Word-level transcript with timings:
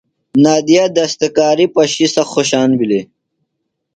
نادیہ 0.43 0.85
دستکاری 0.95 1.65
پشی 1.75 2.05
سخت 2.13 2.29
خوشان 2.33 2.69
بِھلیۡ۔ 2.77 3.05